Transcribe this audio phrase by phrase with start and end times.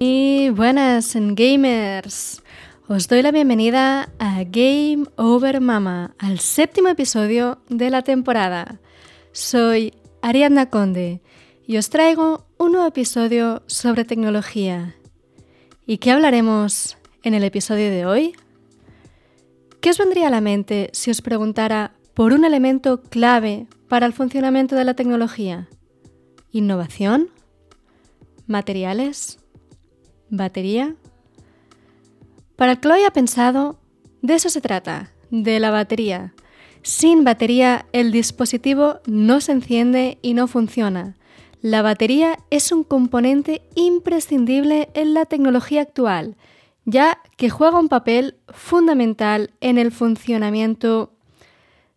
[0.00, 2.44] Y buenas gamers.
[2.86, 8.80] Os doy la bienvenida a Game Over Mama, al séptimo episodio de la temporada.
[9.32, 11.20] Soy Ariadna Conde
[11.66, 14.94] y os traigo un nuevo episodio sobre tecnología.
[15.84, 18.36] ¿Y qué hablaremos en el episodio de hoy?
[19.80, 24.12] ¿Qué os vendría a la mente si os preguntara por un elemento clave para el
[24.12, 25.68] funcionamiento de la tecnología?
[26.52, 27.30] ¿Innovación?
[28.46, 29.37] ¿Materiales?
[30.30, 30.94] ¿Batería?
[32.56, 33.78] Para lo haya pensado,
[34.22, 36.34] de eso se trata, de la batería.
[36.82, 41.16] Sin batería el dispositivo no se enciende y no funciona.
[41.60, 46.36] La batería es un componente imprescindible en la tecnología actual,
[46.84, 51.12] ya que juega un papel fundamental en el funcionamiento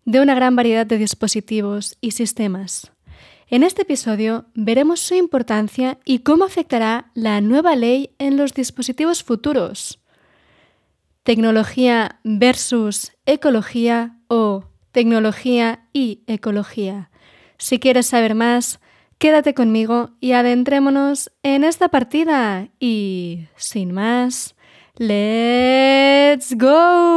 [0.05, 2.91] de una gran variedad de dispositivos y sistemas.
[3.51, 9.23] En este episodio veremos su importancia y cómo afectará la nueva ley en los dispositivos
[9.23, 10.01] futuros
[11.23, 17.11] tecnología versus ecología o tecnología y ecología.
[17.57, 18.79] Si quieres saber más,
[19.17, 22.69] quédate conmigo y adentrémonos en esta partida.
[22.79, 24.55] Y sin más,
[24.97, 27.11] ¡let's go!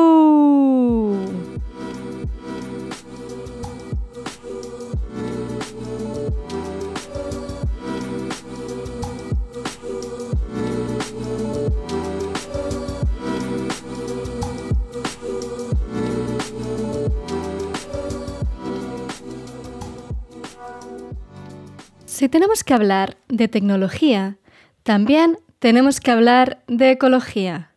[22.24, 24.38] Si tenemos que hablar de tecnología,
[24.82, 27.72] también tenemos que hablar de ecología.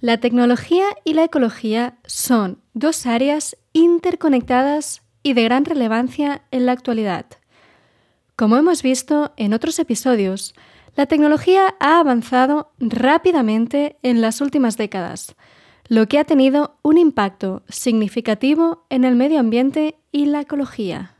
[0.00, 6.72] La tecnología y la ecología son dos áreas interconectadas y de gran relevancia en la
[6.72, 7.26] actualidad.
[8.34, 10.56] Como hemos visto en otros episodios,
[10.96, 15.36] la tecnología ha avanzado rápidamente en las últimas décadas,
[15.86, 21.14] lo que ha tenido un impacto significativo en el medio ambiente y la ecología.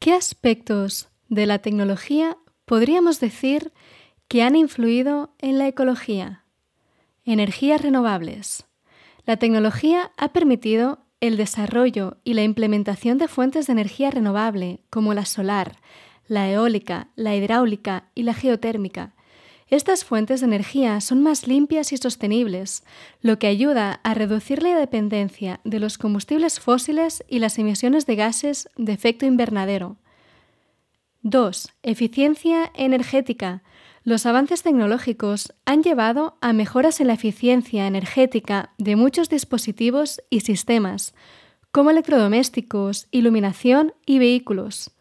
[0.00, 3.72] ¿Qué aspectos de la tecnología podríamos decir
[4.28, 6.44] que han influido en la ecología.
[7.24, 8.66] Energías renovables.
[9.24, 15.14] La tecnología ha permitido el desarrollo y la implementación de fuentes de energía renovable como
[15.14, 15.76] la solar,
[16.26, 19.14] la eólica, la hidráulica y la geotérmica.
[19.68, 22.84] Estas fuentes de energía son más limpias y sostenibles,
[23.20, 28.16] lo que ayuda a reducir la dependencia de los combustibles fósiles y las emisiones de
[28.16, 29.96] gases de efecto invernadero.
[31.22, 31.74] 2.
[31.82, 33.62] Eficiencia energética.
[34.04, 40.40] Los avances tecnológicos han llevado a mejoras en la eficiencia energética de muchos dispositivos y
[40.40, 41.14] sistemas,
[41.72, 44.92] como electrodomésticos, iluminación y vehículos.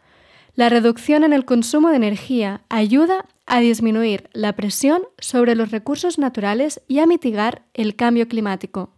[0.55, 6.17] La reducción en el consumo de energía ayuda a disminuir la presión sobre los recursos
[6.17, 8.89] naturales y a mitigar el cambio climático.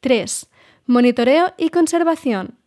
[0.00, 0.46] 3.
[0.86, 2.58] Monitoreo y conservación.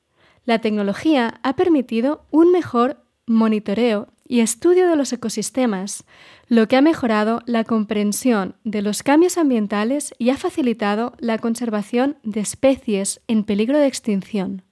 [0.46, 6.06] La tecnología ha permitido un mejor monitoreo y estudio de los ecosistemas,
[6.48, 12.18] lo que ha mejorado la comprensión de los cambios ambientales y ha facilitado la conservación
[12.24, 14.64] de especies en peligro de extinción.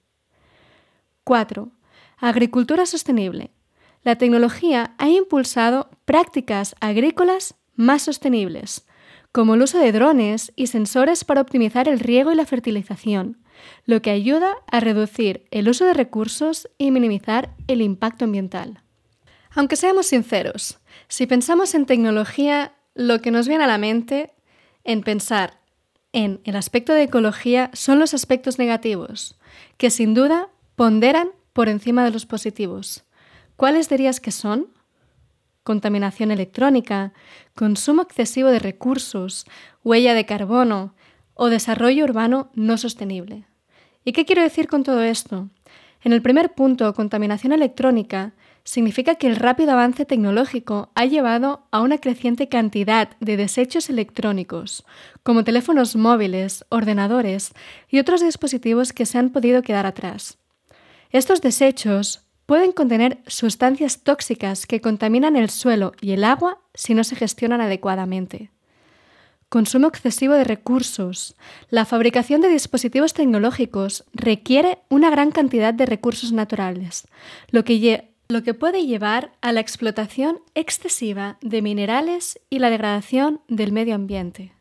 [1.24, 1.70] 4.
[2.18, 3.50] Agricultura sostenible.
[4.02, 8.86] La tecnología ha impulsado prácticas agrícolas más sostenibles,
[9.32, 13.38] como el uso de drones y sensores para optimizar el riego y la fertilización,
[13.84, 18.82] lo que ayuda a reducir el uso de recursos y minimizar el impacto ambiental.
[19.54, 20.78] Aunque seamos sinceros,
[21.08, 24.32] si pensamos en tecnología, lo que nos viene a la mente
[24.84, 25.60] en pensar
[26.16, 29.38] en el aspecto de ecología son los aspectos negativos,
[29.76, 33.04] que sin duda ponderan por encima de los positivos.
[33.56, 34.68] ¿Cuáles dirías que son?
[35.62, 37.12] Contaminación electrónica,
[37.54, 39.44] consumo excesivo de recursos,
[39.84, 40.94] huella de carbono,
[41.36, 43.44] o desarrollo urbano no sostenible.
[44.04, 45.48] ¿Y qué quiero decir con todo esto?
[46.02, 48.32] En el primer punto, contaminación electrónica,
[48.64, 54.84] significa que el rápido avance tecnológico ha llevado a una creciente cantidad de desechos electrónicos,
[55.22, 57.52] como teléfonos móviles, ordenadores
[57.88, 60.38] y otros dispositivos que se han podido quedar atrás.
[61.10, 67.04] Estos desechos pueden contener sustancias tóxicas que contaminan el suelo y el agua si no
[67.04, 68.50] se gestionan adecuadamente
[69.48, 71.36] consumo excesivo de recursos.
[71.70, 77.06] La fabricación de dispositivos tecnológicos requiere una gran cantidad de recursos naturales,
[77.50, 83.94] lo que, puede llevar a la explotación excesiva de minerales y la degradación del medio
[83.94, 84.52] ambiente.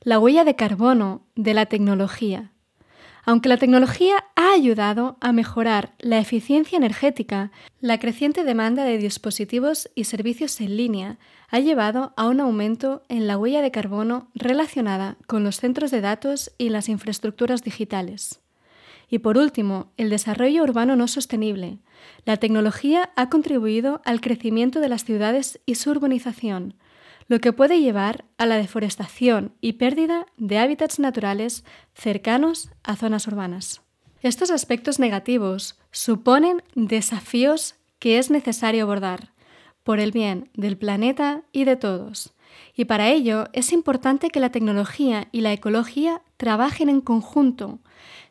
[0.00, 2.52] La huella de carbono de la tecnología.
[3.28, 9.90] Aunque la tecnología ha ayudado a mejorar la eficiencia energética, la creciente demanda de dispositivos
[9.94, 11.18] y servicios en línea
[11.50, 16.00] ha llevado a un aumento en la huella de carbono relacionada con los centros de
[16.00, 18.40] datos y las infraestructuras digitales.
[19.10, 21.80] Y por último, el desarrollo urbano no sostenible.
[22.24, 26.76] La tecnología ha contribuido al crecimiento de las ciudades y su urbanización,
[27.28, 31.64] lo que puede llevar a la deforestación y pérdida de hábitats naturales
[31.94, 33.82] cercanos a zonas urbanas.
[34.22, 39.32] Estos aspectos negativos suponen desafíos que es necesario abordar
[39.84, 42.34] por el bien del planeta y de todos.
[42.74, 47.78] Y para ello es importante que la tecnología y la ecología trabajen en conjunto.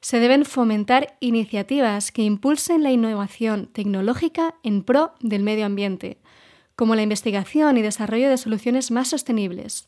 [0.01, 6.19] Se deben fomentar iniciativas que impulsen la innovación tecnológica en pro del medio ambiente,
[6.77, 9.87] como la investigación y desarrollo de soluciones más sostenibles,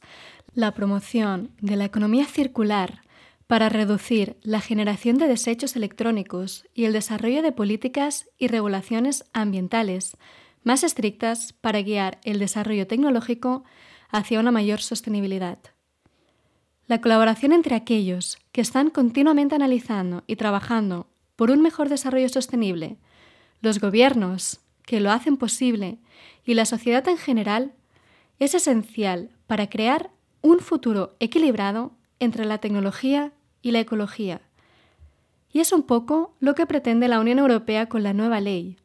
[0.55, 3.03] la promoción de la economía circular
[3.45, 10.17] para reducir la generación de desechos electrónicos y el desarrollo de políticas y regulaciones ambientales
[10.63, 13.63] más estrictas para guiar el desarrollo tecnológico
[14.09, 15.59] hacia una mayor sostenibilidad.
[16.87, 22.97] La colaboración entre aquellos que están continuamente analizando y trabajando por un mejor desarrollo sostenible,
[23.61, 25.99] los gobiernos, que lo hacen posible
[26.43, 27.73] y la sociedad en general
[28.39, 30.09] es esencial para crear
[30.41, 33.31] un futuro equilibrado entre la tecnología
[33.61, 34.41] y la ecología.
[35.53, 38.77] Y es un poco lo que pretende la Unión Europea con la nueva ley.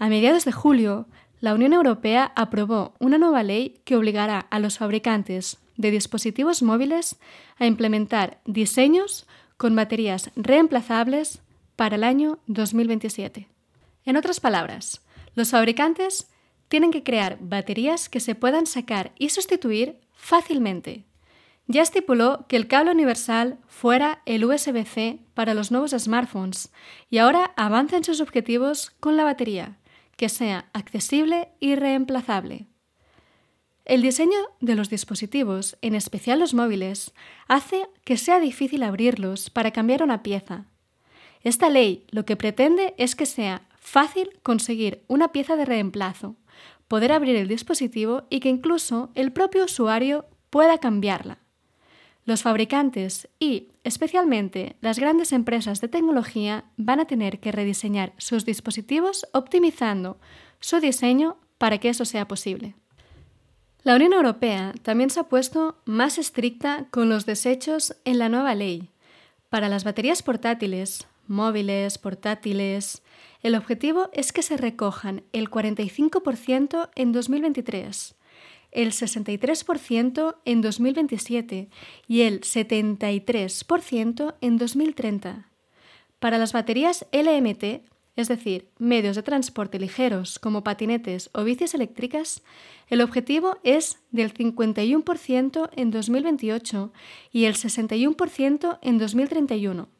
[0.00, 1.06] A mediados de julio,
[1.38, 7.20] la Unión Europea aprobó una nueva ley que obligará a los fabricantes de dispositivos móviles
[7.60, 11.40] a implementar diseños con baterías reemplazables
[11.76, 13.46] para el año 2027.
[14.06, 15.05] En otras palabras,
[15.36, 16.28] los fabricantes
[16.68, 21.04] tienen que crear baterías que se puedan sacar y sustituir fácilmente.
[21.68, 26.72] Ya estipuló que el cable universal fuera el USB-C para los nuevos smartphones
[27.10, 29.78] y ahora avanza en sus objetivos con la batería,
[30.16, 32.66] que sea accesible y reemplazable.
[33.84, 37.12] El diseño de los dispositivos, en especial los móviles,
[37.46, 40.66] hace que sea difícil abrirlos para cambiar una pieza.
[41.42, 46.34] Esta ley lo que pretende es que sea Fácil conseguir una pieza de reemplazo,
[46.88, 51.38] poder abrir el dispositivo y que incluso el propio usuario pueda cambiarla.
[52.24, 58.44] Los fabricantes y, especialmente, las grandes empresas de tecnología van a tener que rediseñar sus
[58.44, 60.18] dispositivos optimizando
[60.58, 62.74] su diseño para que eso sea posible.
[63.84, 68.56] La Unión Europea también se ha puesto más estricta con los desechos en la nueva
[68.56, 68.90] ley.
[69.48, 73.04] Para las baterías portátiles, móviles, portátiles,
[73.46, 78.16] el objetivo es que se recojan el 45% en 2023,
[78.72, 81.68] el 63% en 2027
[82.08, 85.48] y el 73% en 2030.
[86.18, 92.42] Para las baterías LMT, es decir, medios de transporte ligeros como patinetes o bicis eléctricas,
[92.88, 96.92] el objetivo es del 51% en 2028
[97.30, 99.95] y el 61% en 2031.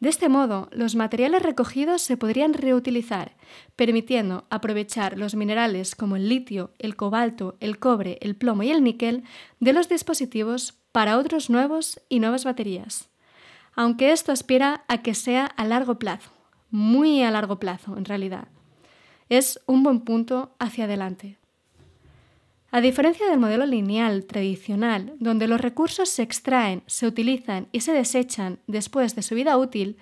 [0.00, 3.36] De este modo, los materiales recogidos se podrían reutilizar,
[3.74, 8.84] permitiendo aprovechar los minerales como el litio, el cobalto, el cobre, el plomo y el
[8.84, 9.24] níquel
[9.58, 13.08] de los dispositivos para otros nuevos y nuevas baterías.
[13.74, 16.30] Aunque esto aspira a que sea a largo plazo,
[16.70, 18.48] muy a largo plazo en realidad.
[19.28, 21.38] Es un buen punto hacia adelante.
[22.70, 27.92] A diferencia del modelo lineal tradicional, donde los recursos se extraen, se utilizan y se
[27.92, 29.96] desechan después de su vida útil,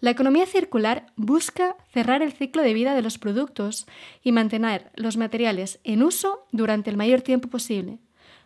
[0.00, 3.86] la economía circular busca cerrar el ciclo de vida de los productos
[4.22, 7.98] y mantener los materiales en uso durante el mayor tiempo posible.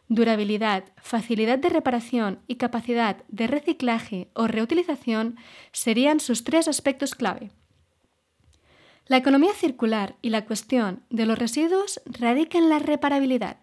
[0.08, 5.36] Durabilidad, facilidad de reparación y capacidad de reciclaje o reutilización
[5.70, 7.52] serían sus tres aspectos clave.
[9.10, 13.56] La economía circular y la cuestión de los residuos radica en la reparabilidad.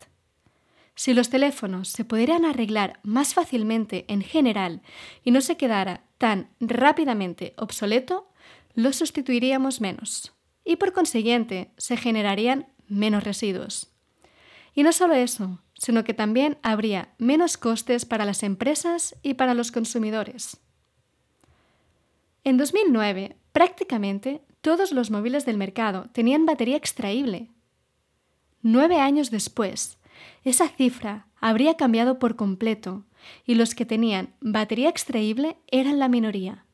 [0.93, 4.81] Si los teléfonos se pudieran arreglar más fácilmente en general
[5.23, 8.29] y no se quedara tan rápidamente obsoleto,
[8.73, 10.33] los sustituiríamos menos
[10.65, 13.93] y por consiguiente se generarían menos residuos.
[14.73, 19.53] Y no solo eso, sino que también habría menos costes para las empresas y para
[19.53, 20.57] los consumidores.
[22.43, 27.49] En 2009, prácticamente todos los móviles del mercado tenían batería extraíble.
[28.61, 29.97] Nueve años después,
[30.43, 33.05] esa cifra habría cambiado por completo
[33.45, 36.65] y los que tenían batería extraíble eran la minoría.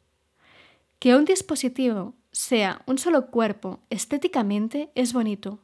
[1.00, 5.60] Que un dispositivo sea un solo cuerpo estéticamente es bonito,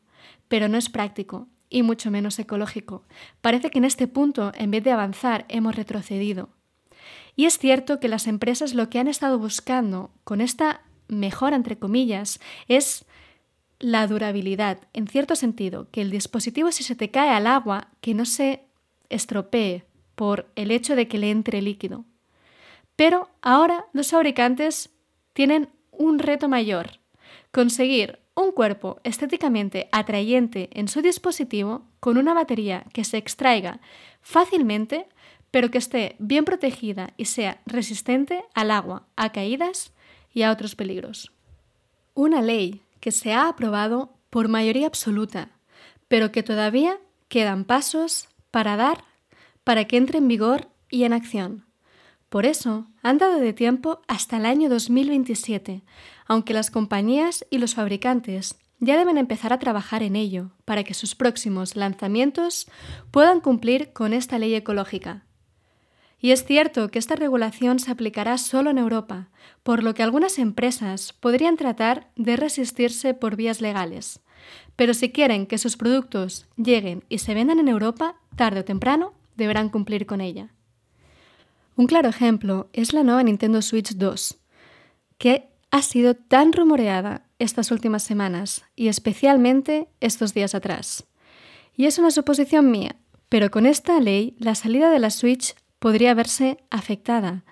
[0.48, 3.04] pero no es práctico y mucho menos ecológico.
[3.42, 6.50] Parece que en este punto, en vez de avanzar, hemos retrocedido.
[7.36, 11.78] Y es cierto que las empresas lo que han estado buscando con esta mejora, entre
[11.78, 13.06] comillas, es
[13.80, 18.14] la durabilidad, en cierto sentido, que el dispositivo si se te cae al agua, que
[18.14, 18.64] no se
[19.10, 19.86] estropee
[20.16, 22.06] por el hecho de que le entre líquido.
[22.96, 24.90] Pero ahora los fabricantes
[25.34, 27.00] tienen un reto mayor,
[27.52, 33.80] conseguir un cuerpo estéticamente atrayente en su dispositivo con una batería que se extraiga
[34.22, 35.08] fácilmente,
[35.52, 39.94] pero que esté bien protegida y sea resistente al agua, a caídas
[40.34, 41.32] y a otros peligros.
[42.14, 45.52] Una ley que se ha aprobado por mayoría absoluta,
[46.08, 49.04] pero que todavía quedan pasos para dar
[49.64, 51.66] para que entre en vigor y en acción.
[52.30, 55.84] Por eso, han dado de tiempo hasta el año 2027,
[56.26, 60.94] aunque las compañías y los fabricantes ya deben empezar a trabajar en ello para que
[60.94, 62.68] sus próximos lanzamientos
[63.12, 65.26] puedan cumplir con esta ley ecológica.
[66.22, 69.30] Y es cierto que esta regulación se aplicará solo en Europa,
[69.64, 74.20] por lo que algunas empresas podrían tratar de resistirse por vías legales.
[74.76, 79.14] Pero si quieren que sus productos lleguen y se vendan en Europa, tarde o temprano
[79.36, 80.54] deberán cumplir con ella.
[81.76, 84.38] Un claro ejemplo es la nueva Nintendo Switch 2,
[85.18, 91.06] que ha sido tan rumoreada estas últimas semanas y especialmente estos días atrás.
[91.78, 92.98] Y es una suposición mía,
[93.30, 97.44] pero con esta ley la salida de la Switch podría verse afectada,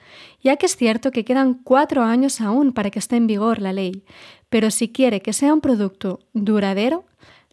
[0.41, 3.73] ya que es cierto que quedan cuatro años aún para que esté en vigor la
[3.73, 4.03] ley,
[4.49, 7.05] pero si quiere que sea un producto duradero,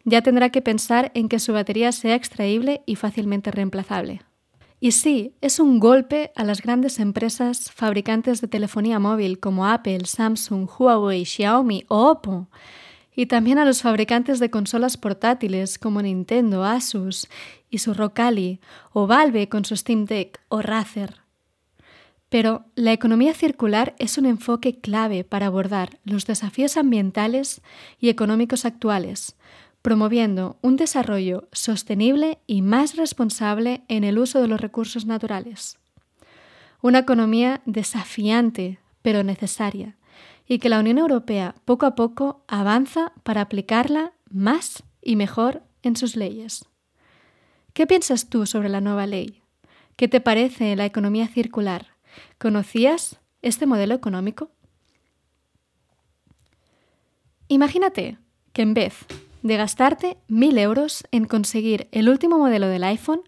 [0.03, 4.21] ya tendrá que pensar en que su batería sea extraíble y fácilmente reemplazable.
[4.79, 10.05] Y sí, es un golpe a las grandes empresas fabricantes de telefonía móvil como Apple,
[10.05, 12.49] Samsung, Huawei, Xiaomi o Oppo,
[13.15, 17.27] y también a los fabricantes de consolas portátiles como Nintendo, Asus
[17.75, 18.61] y su Rocali,
[18.93, 21.21] o Valve con su Steam Deck o Razer.
[22.29, 27.61] Pero la economía circular es un enfoque clave para abordar los desafíos ambientales
[27.99, 29.35] y económicos actuales,
[29.81, 35.77] promoviendo un desarrollo sostenible y más responsable en el uso de los recursos naturales.
[36.81, 39.97] Una economía desafiante, pero necesaria,
[40.47, 45.97] y que la Unión Europea poco a poco avanza para aplicarla más y mejor en
[45.97, 46.65] sus leyes.
[47.75, 49.41] ¿Qué piensas tú sobre la nueva ley?
[49.97, 51.87] ¿Qué te parece la economía circular?
[52.37, 54.49] ¿Conocías este modelo económico?
[57.49, 58.17] Imagínate
[58.53, 59.05] que en vez
[59.41, 63.23] de gastarte mil euros en conseguir el último modelo del iPhone,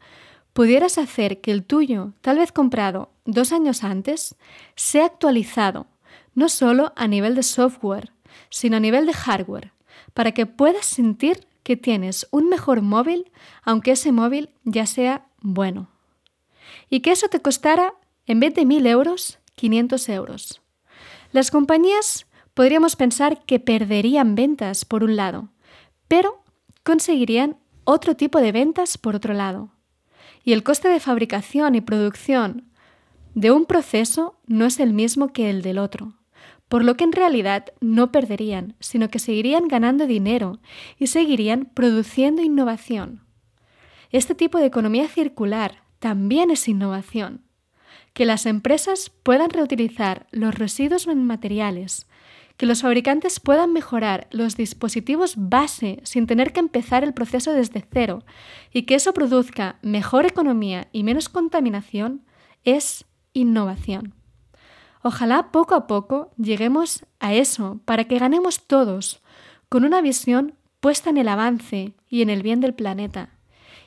[0.54, 4.38] pudieras hacer que el tuyo, tal vez comprado dos años antes,
[4.78, 5.88] sea actualizado,
[6.36, 8.14] no solo a nivel de software,
[8.50, 9.74] sino a nivel de hardware,
[10.14, 13.30] para que puedas sentir que tienes un mejor móvil,
[13.62, 15.90] aunque ese móvil ya sea bueno.
[16.90, 17.94] Y que eso te costara,
[18.26, 20.62] en vez de mil euros, 500 euros.
[21.34, 25.50] Las compañías podríamos pensar que perderían ventas por un lado,
[26.08, 26.42] pero
[26.84, 29.70] conseguirían otro tipo de ventas por otro lado.
[30.46, 32.72] Y el coste de fabricación y producción
[33.36, 36.14] de un proceso no es el mismo que el del otro,
[36.70, 40.60] por lo que en realidad no perderían, sino que seguirían ganando dinero
[40.98, 43.22] y seguirían produciendo innovación.
[44.12, 47.44] Este tipo de economía circular también es innovación.
[48.14, 52.08] Que las empresas puedan reutilizar los residuos en materiales,
[52.58, 57.86] que los fabricantes puedan mejorar los dispositivos base sin tener que empezar el proceso desde
[57.92, 58.24] cero
[58.74, 62.26] y que eso produzca mejor economía y menos contaminación
[62.64, 64.16] es innovación.
[65.08, 69.22] Ojalá poco a poco lleguemos a eso para que ganemos todos
[69.70, 73.30] con una visión puesta en el avance y en el bien del planeta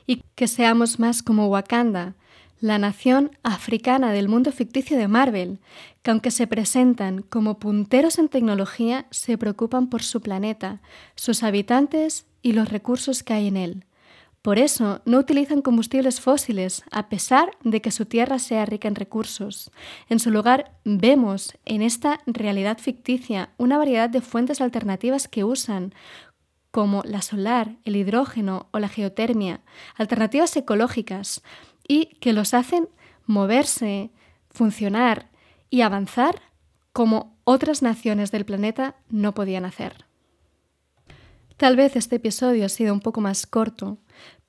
[0.07, 2.15] y que seamos más como Wakanda,
[2.59, 5.59] la nación africana del mundo ficticio de Marvel,
[6.01, 10.81] que aunque se presentan como punteros en tecnología, se preocupan por su planeta,
[11.13, 13.85] sus habitantes y los recursos que hay en él.
[14.41, 18.95] Por eso no utilizan combustibles fósiles, a pesar de que su tierra sea rica en
[18.95, 19.69] recursos.
[20.09, 25.93] En su lugar, vemos en esta realidad ficticia una variedad de fuentes alternativas que usan,
[26.71, 29.61] como la solar, el hidrógeno o la geotermia,
[29.95, 31.43] alternativas ecológicas,
[31.87, 32.89] y que los hacen
[33.27, 34.09] moverse,
[34.49, 35.29] funcionar
[35.69, 36.41] y avanzar
[36.93, 40.10] como otras naciones del planeta no podían hacer.
[41.61, 43.99] Tal vez este episodio ha sido un poco más corto,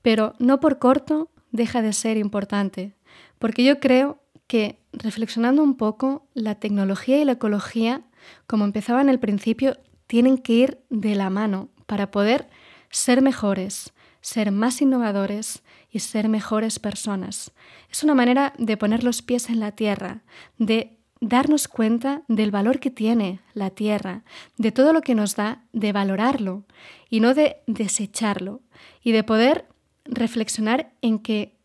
[0.01, 2.95] pero no por corto deja de ser importante,
[3.39, 8.01] porque yo creo que reflexionando un poco, la tecnología y la ecología,
[8.47, 9.77] como empezaba en el principio,
[10.07, 12.49] tienen que ir de la mano para poder
[12.89, 13.93] ser mejores,
[14.23, 17.53] ser más innovadores y ser mejores personas.
[17.91, 20.23] Es una manera de poner los pies en la tierra,
[20.57, 24.25] de darnos cuenta del valor que tiene la tierra,
[24.59, 26.65] de todo lo que nos da, de valorarlo
[27.09, 28.61] y no de desecharlo
[29.05, 29.67] y de poder
[30.05, 31.57] reflexionar en que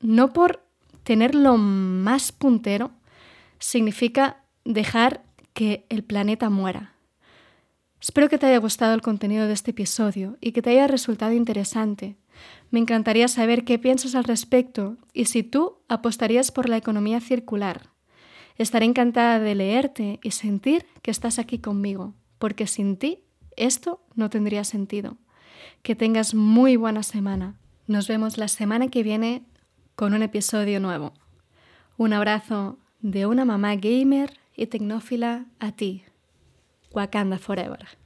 [0.00, 0.64] no por
[1.04, 2.92] tenerlo más puntero
[3.58, 6.94] significa dejar que el planeta muera.
[8.00, 11.32] Espero que te haya gustado el contenido de este episodio y que te haya resultado
[11.32, 12.16] interesante.
[12.70, 17.91] Me encantaría saber qué piensas al respecto y si tú apostarías por la economía circular.
[18.62, 23.24] Estaré encantada de leerte y sentir que estás aquí conmigo, porque sin ti
[23.56, 25.16] esto no tendría sentido.
[25.82, 27.56] Que tengas muy buena semana.
[27.88, 29.42] Nos vemos la semana que viene
[29.96, 31.12] con un episodio nuevo.
[31.96, 36.04] Un abrazo de una mamá gamer y tecnófila a ti.
[36.92, 38.01] Wakanda Forever.